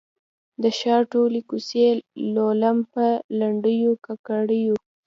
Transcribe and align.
د 0.61 0.63
ښار 0.79 1.01
ټولي 1.13 1.41
کوڅې 1.49 1.85
لولم 2.35 2.77
په 2.93 3.05
لنډېو، 3.39 3.91
کاکړیو 4.05 4.75